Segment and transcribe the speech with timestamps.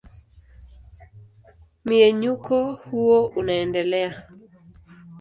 [1.85, 4.23] Mmenyuko huo unaendelea.